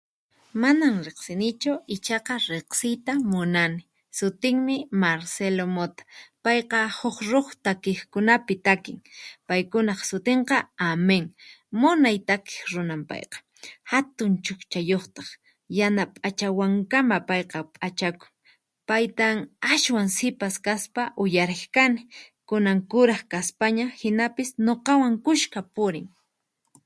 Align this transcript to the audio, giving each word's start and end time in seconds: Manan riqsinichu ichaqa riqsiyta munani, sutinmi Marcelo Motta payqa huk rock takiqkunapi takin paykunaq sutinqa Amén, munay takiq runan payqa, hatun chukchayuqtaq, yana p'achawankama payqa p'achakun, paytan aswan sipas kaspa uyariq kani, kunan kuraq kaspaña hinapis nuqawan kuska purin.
Manan 0.61 0.95
riqsinichu 1.07 1.73
ichaqa 1.95 2.35
riqsiyta 2.55 3.13
munani, 3.31 3.79
sutinmi 4.17 4.75
Marcelo 5.01 5.65
Motta 5.75 6.03
payqa 6.43 6.79
huk 6.99 7.17
rock 7.31 7.49
takiqkunapi 7.65 8.55
takin 8.67 8.97
paykunaq 9.47 9.99
sutinqa 10.09 10.57
Amén, 10.89 11.25
munay 11.79 12.17
takiq 12.27 12.59
runan 12.75 13.01
payqa, 13.09 13.37
hatun 13.91 14.31
chukchayuqtaq, 14.45 15.27
yana 15.77 16.03
p'achawankama 16.15 17.17
payqa 17.29 17.57
p'achakun, 17.75 18.31
paytan 18.89 19.35
aswan 19.73 20.07
sipas 20.17 20.55
kaspa 20.65 21.01
uyariq 21.21 21.63
kani, 21.75 22.01
kunan 22.49 22.79
kuraq 22.91 23.21
kaspaña 23.33 23.85
hinapis 24.01 24.49
nuqawan 24.65 25.15
kuska 25.25 25.59
purin. 25.75 26.05